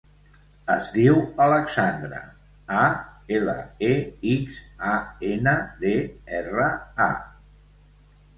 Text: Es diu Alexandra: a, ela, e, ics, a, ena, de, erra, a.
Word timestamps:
Es 0.75 0.85
diu 0.93 1.17
Alexandra: 1.47 2.21
a, 2.77 2.85
ela, 3.41 3.55
e, 3.89 3.91
ics, 4.37 4.57
a, 4.93 4.95
ena, 5.35 5.55
de, 5.85 5.93
erra, 6.41 6.69
a. 7.09 7.13